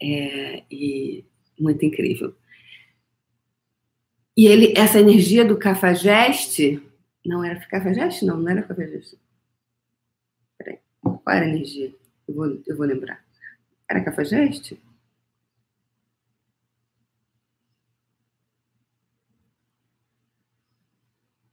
[0.00, 1.24] é, e
[1.58, 2.34] muito incrível.
[4.36, 6.80] E ele, essa energia do Cafajeste
[7.26, 8.24] não era cafajeste?
[8.24, 9.18] Não, não era cafajeste.
[10.58, 10.78] Peraí.
[11.02, 11.94] Qual era a energia?
[12.26, 13.22] Eu vou, eu vou lembrar.
[13.90, 14.80] Era cafajeste?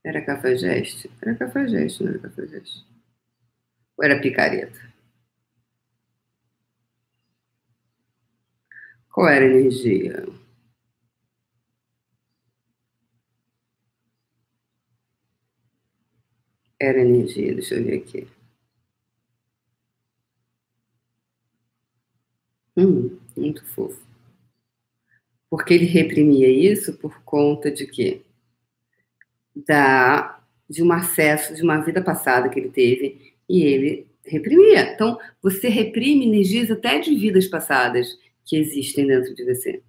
[0.04, 1.10] Era cafajeste?
[1.22, 2.86] Era cafajeste, não era cafajeste.
[3.98, 4.82] Ou era picareta?
[9.12, 10.24] Qual era a energia?
[16.80, 18.28] Era energia, deixa eu ver aqui.
[22.76, 24.02] Hum, muito fofo.
[25.50, 28.22] Porque ele reprimia isso por conta de quê?
[29.56, 34.94] Da, de um acesso de uma vida passada que ele teve e ele reprimia.
[34.94, 39.82] Então, você reprime energias até de vidas passadas que existem dentro de você.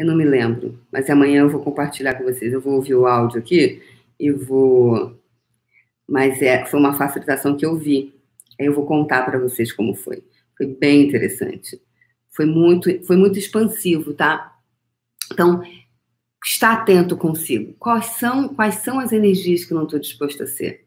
[0.00, 2.54] Eu não me lembro, mas amanhã eu vou compartilhar com vocês.
[2.54, 3.82] Eu vou ouvir o áudio aqui
[4.18, 5.14] e vou.
[6.08, 8.14] Mas é, foi uma facilitação que eu vi.
[8.58, 10.24] Aí eu vou contar para vocês como foi.
[10.56, 11.78] Foi bem interessante.
[12.30, 14.56] Foi muito, foi muito expansivo, tá?
[15.30, 15.62] Então,
[16.42, 17.74] está atento consigo.
[17.78, 20.86] Quais são, quais são as energias que eu não estou disposto a ser?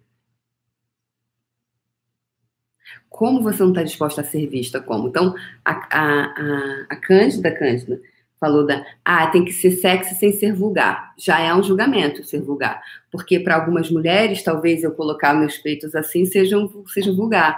[3.08, 4.82] Como você não está disposta a ser vista?
[4.82, 5.08] Como?
[5.08, 8.02] Então, a, a, a, a Cândida, Cândida,
[8.44, 11.14] falou da, ah, tem que ser sexy sem ser vulgar.
[11.18, 12.84] Já é um julgamento ser vulgar.
[13.10, 16.58] Porque para algumas mulheres, talvez eu colocar meus peitos assim seja,
[16.94, 17.58] seja vulgar.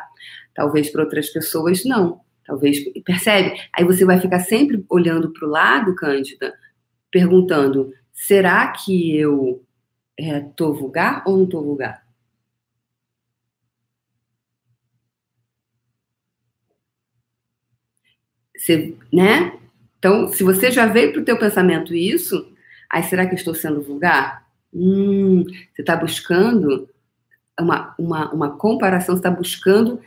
[0.53, 2.21] Talvez para outras pessoas, não.
[2.45, 3.59] Talvez, percebe?
[3.73, 6.53] Aí você vai ficar sempre olhando para o lado, Cândida,
[7.09, 9.63] perguntando: será que eu
[10.19, 12.05] é, vulgar ou não estou vulgar?
[18.55, 19.64] Você, né?
[20.05, 22.53] Então, se você já veio para o teu pensamento isso,
[22.87, 24.45] aí será que eu estou sendo vulgar?
[24.71, 26.87] Hum, você está buscando
[27.59, 29.99] uma, uma, uma comparação, você está buscando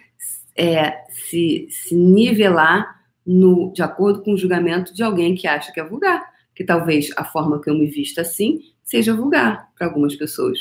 [0.56, 5.80] é, se, se nivelar no, de acordo com o julgamento de alguém que acha que
[5.80, 6.32] é vulgar.
[6.54, 10.61] Que talvez a forma que eu me vista assim seja vulgar para algumas pessoas.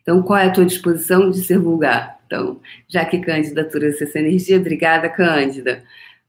[0.00, 2.22] Então, qual é a tua disposição de ser vulgar?
[2.24, 5.84] Então, já que Cândida trouxe essa energia, obrigada, Cândida.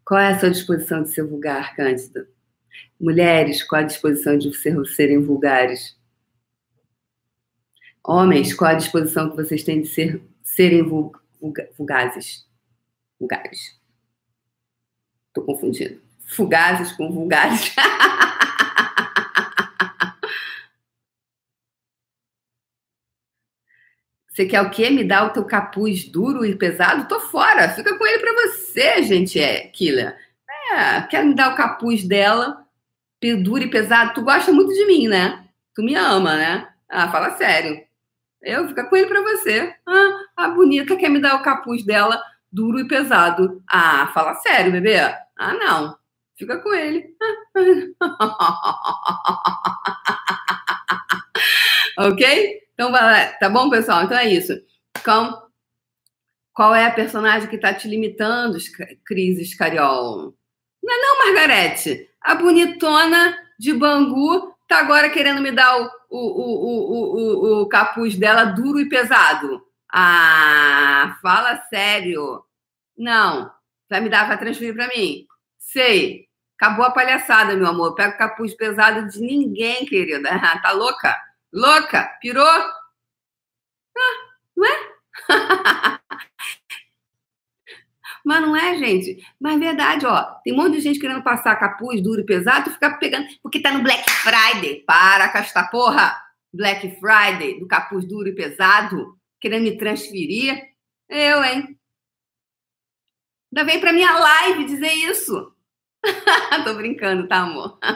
[0.06, 2.28] Qual é a sua disposição de ser vulgar, Cândida?
[3.00, 5.98] Mulheres, qual a disposição de ser, serem vulgares?
[8.04, 10.84] Homens, qual a disposição que vocês têm de ser, serem
[11.78, 12.46] vulgazes?
[13.20, 13.80] Vulgares.
[15.28, 16.02] Estou confundindo.
[16.26, 17.74] Fugazes com vulgares.
[24.34, 24.90] Você quer o quê?
[24.90, 27.08] Me dar o teu capuz duro e pesado?
[27.08, 27.70] Tô fora.
[27.70, 28.63] Fica com ele para você,
[29.04, 30.18] gente, é killer.
[30.72, 32.66] É, quer me dar o capuz dela,
[33.22, 34.14] duro e pesado?
[34.14, 35.46] Tu gosta muito de mim, né?
[35.76, 36.68] Tu me ama, né?
[36.90, 37.82] Ah, fala sério.
[38.42, 39.74] Eu fica com ele para você.
[39.88, 43.64] Ah, a bonita quer me dar o capuz dela, duro e pesado.
[43.70, 44.98] Ah, fala sério, bebê.
[44.98, 45.98] Ah, não.
[46.36, 47.16] Fica com ele.
[51.98, 52.62] ok?
[52.74, 52.92] Então,
[53.40, 54.04] tá bom, pessoal?
[54.04, 54.54] Então é isso.
[55.00, 55.42] Então,
[56.54, 58.58] qual é a personagem que está te limitando,
[59.06, 60.36] Cris Escariol?
[60.84, 62.10] Não é não, Margarete?
[62.22, 68.16] A bonitona de Bangu tá agora querendo me dar o, o, o, o, o, capuz
[68.16, 69.66] dela duro e pesado.
[69.92, 72.44] Ah, fala sério.
[72.98, 73.52] Não.
[73.90, 75.26] Vai me dar, vai transferir para mim?
[75.58, 76.28] Sei.
[76.60, 77.96] Acabou a palhaçada, meu amor.
[77.96, 80.30] Pega o capuz pesado de ninguém, querida.
[80.62, 81.16] tá louca?
[81.52, 82.04] Louca?
[82.22, 82.46] Pirou?
[82.46, 82.72] Ah,
[84.56, 86.00] não é?
[88.24, 89.26] Mas não é, gente.
[89.40, 90.24] Mas é verdade, ó.
[90.44, 93.28] Tem um monte de gente querendo passar capuz duro e pesado e ficar pegando.
[93.42, 94.84] Porque tá no Black Friday.
[94.86, 96.16] Para com esta porra.
[96.54, 99.18] Black Friday, do capuz duro e pesado.
[99.42, 100.64] Querendo me transferir.
[101.10, 101.78] Eu, hein?
[103.52, 105.54] Ainda vem pra minha live dizer isso.
[106.64, 107.78] Tô brincando, tá, amor?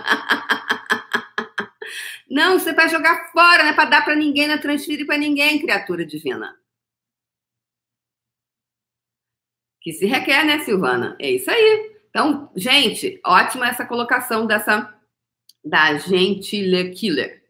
[2.29, 5.17] Não, você vai jogar fora, não é para dar para ninguém, não é transferir para
[5.17, 6.53] ninguém, criatura divina.
[9.87, 11.15] Que se requer, né, Silvana?
[11.17, 11.95] É isso aí.
[12.09, 14.93] Então, gente, ótima essa colocação dessa
[15.63, 17.41] da Gentile Killer.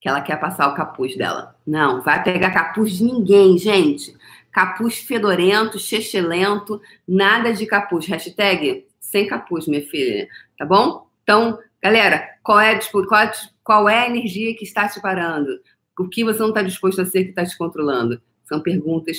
[0.00, 1.54] Que ela quer passar o capuz dela.
[1.66, 4.16] Não, vai pegar capuz de ninguém, gente.
[4.50, 8.06] Capuz fedorento, chechelento, nada de capuz.
[8.06, 10.30] Hashtag sem capuz, minha filha.
[10.56, 11.10] Tá bom?
[11.24, 13.32] Então, Galera, qual é, qual, é,
[13.62, 15.60] qual é a energia que está te parando?
[15.98, 18.18] O que você não está disposto a ser que está te controlando?
[18.46, 19.18] São perguntas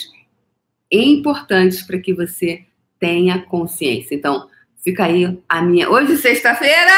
[0.91, 2.65] importantes para que você
[2.99, 4.15] tenha consciência.
[4.15, 4.49] Então,
[4.83, 5.89] fica aí a minha.
[5.89, 6.91] Hoje, sexta-feira!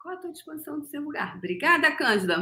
[0.00, 1.36] Qual a tua disposição do seu lugar?
[1.36, 2.36] Obrigada, Cândida.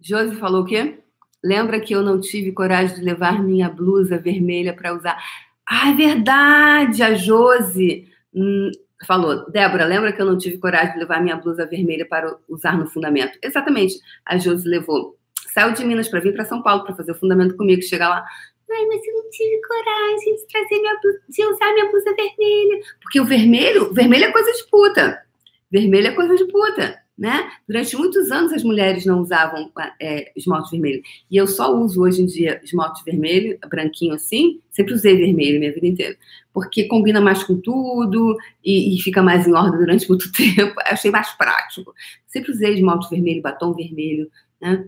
[0.00, 0.98] Josi falou o quê?
[1.42, 5.22] Lembra que eu não tive coragem de levar minha blusa vermelha para usar?
[5.66, 8.70] Ah, é verdade, a Josi Hum,
[9.06, 12.78] falou, Débora, lembra que eu não tive coragem de levar minha blusa vermelha para usar
[12.78, 13.38] no fundamento?
[13.42, 13.98] Exatamente.
[14.24, 15.18] A Josi levou.
[15.52, 17.82] Saiu de Minas para vir para São Paulo para fazer o fundamento comigo.
[17.82, 18.24] Chega lá,
[18.72, 20.96] Ai, mas eu não tive coragem de trazer minha
[21.28, 22.80] de usar minha blusa vermelha.
[23.02, 25.22] Porque o vermelho, vermelho é coisa de puta.
[25.70, 26.98] Vermelho é coisa de puta.
[27.18, 27.50] né?
[27.68, 31.02] Durante muitos anos as mulheres não usavam é, esmalte vermelho.
[31.28, 34.60] E eu só uso hoje em dia esmalte vermelho, branquinho assim.
[34.70, 36.16] Sempre usei vermelho minha vida inteira.
[36.52, 40.80] Porque combina mais com tudo e, e fica mais em ordem durante muito tempo.
[40.80, 41.92] Eu achei mais prático.
[42.28, 44.30] Sempre usei esmalte vermelho, batom vermelho,
[44.60, 44.86] né?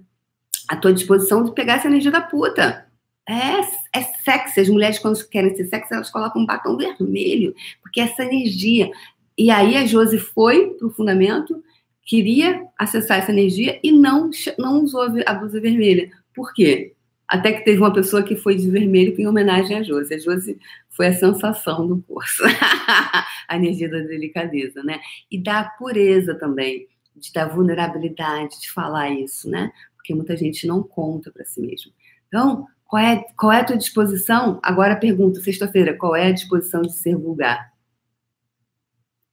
[0.73, 2.87] À tua disposição de pegar essa energia da puta.
[3.29, 3.61] É,
[3.99, 4.61] é sexy.
[4.61, 8.91] As mulheres, quando querem ser sexy, elas colocam um batom vermelho, porque é essa energia.
[9.37, 11.63] E aí a Josi foi pro fundamento
[12.05, 16.11] queria acessar essa energia e não, não usou a blusa vermelha.
[16.35, 16.95] Por quê?
[17.27, 20.15] Até que teve uma pessoa que foi de vermelho em homenagem a Josi.
[20.15, 20.59] A Josi
[20.91, 22.43] foi a sensação do curso.
[23.49, 25.01] a energia da delicadeza, né?
[25.31, 29.73] E da pureza também, de da vulnerabilidade, de falar isso, né?
[30.03, 31.93] Porque muita gente não conta para si mesmo.
[32.27, 34.59] Então, qual é, qual é a tua disposição?
[34.63, 37.73] Agora pergunta, sexta-feira, qual é a disposição de ser vulgar?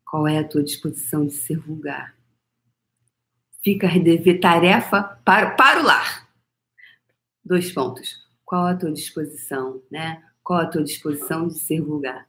[0.06, 2.20] Qual é a tua disposição de ser vulgar?
[3.62, 6.30] fica a dever tarefa para, para o lar.
[7.44, 8.28] Dois pontos.
[8.46, 10.24] Qual a tua disposição, né?
[10.44, 12.28] Qual a tua disposição de ser vulgar?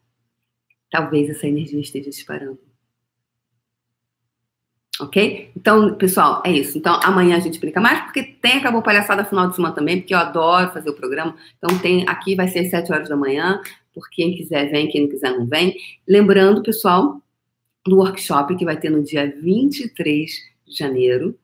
[0.91, 2.61] Talvez essa energia esteja disparando.
[5.01, 5.51] Ok?
[5.57, 6.77] Então, pessoal, é isso.
[6.77, 10.13] Então, amanhã a gente explica mais, porque tem Acabou Palhaçada final de semana também, porque
[10.13, 11.35] eu adoro fazer o programa.
[11.57, 13.61] Então, tem aqui vai ser às 7 horas da manhã,
[13.95, 15.75] por quem quiser vem, quem não quiser não vem.
[16.07, 17.21] Lembrando, pessoal,
[17.87, 20.31] do workshop que vai ter no dia 23
[20.67, 21.39] de janeiro,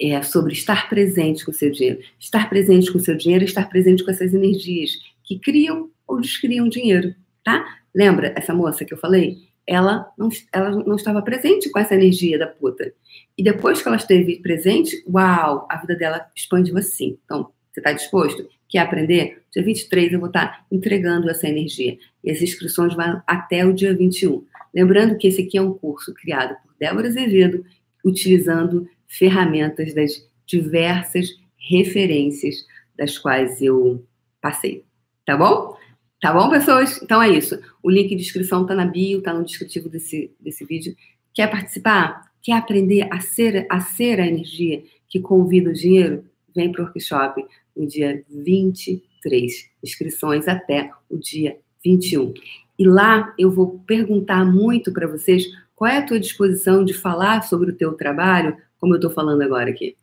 [0.00, 2.00] é sobre estar presente com o seu dinheiro.
[2.18, 4.92] Estar presente com o seu dinheiro, estar presente com essas energias
[5.24, 7.78] que criam ou descriam dinheiro, tá?
[7.94, 9.49] Lembra essa moça que eu falei?
[9.70, 12.92] Ela não, ela não estava presente com essa energia da puta.
[13.38, 17.16] E depois que ela esteve presente, uau, a vida dela expandiu assim.
[17.24, 18.48] Então, você está disposto?
[18.68, 19.44] Quer aprender?
[19.52, 21.96] Dia 23 eu vou estar tá entregando essa energia.
[22.24, 24.44] E as inscrições vão até o dia 21.
[24.74, 27.64] Lembrando que esse aqui é um curso criado por Débora Azevedo
[28.04, 32.56] utilizando ferramentas das diversas referências
[32.98, 34.04] das quais eu
[34.40, 34.84] passei.
[35.24, 35.76] Tá bom?
[36.20, 37.00] Tá bom, pessoas?
[37.02, 37.58] Então é isso.
[37.82, 40.94] O link de inscrição tá na bio, tá no descritivo desse, desse vídeo.
[41.32, 42.30] Quer participar?
[42.42, 46.24] Quer aprender a ser, a ser a energia que convida o dinheiro?
[46.54, 47.42] Vem para o workshop
[47.74, 49.70] no dia 23.
[49.82, 52.34] Inscrições até o dia 21.
[52.78, 57.42] E lá eu vou perguntar muito para vocês qual é a tua disposição de falar
[57.42, 59.96] sobre o teu trabalho, como eu estou falando agora aqui?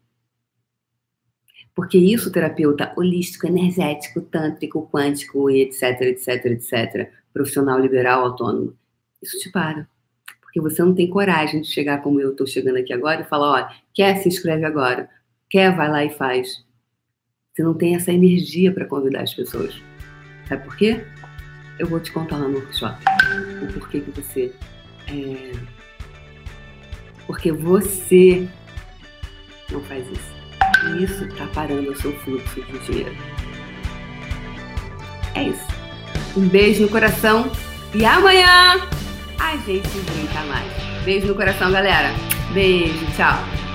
[1.78, 8.76] Porque isso, terapeuta holístico, energético, tântrico, quântico etc, etc, etc, profissional liberal, autônomo,
[9.22, 9.88] isso te para.
[10.42, 13.52] Porque você não tem coragem de chegar como eu estou chegando aqui agora e falar,
[13.52, 15.08] olha, quer se inscreve agora,
[15.52, 16.66] quer vai lá e faz.
[17.54, 19.80] Você não tem essa energia para convidar as pessoas.
[20.50, 21.06] Sabe por quê?
[21.78, 22.98] Eu vou te contar lá no workshop
[23.62, 24.52] o porquê que você
[25.08, 25.52] é...
[27.28, 28.48] Porque você
[29.72, 30.37] não faz isso.
[30.86, 33.16] E isso está parando o seu fluxo de dinheiro.
[35.36, 35.68] É isso.
[36.36, 37.52] Um beijo no coração
[37.94, 38.88] e amanhã
[39.40, 40.72] a gente brinca mais.
[41.04, 42.10] Beijo no coração, galera.
[42.54, 43.67] Beijo, tchau.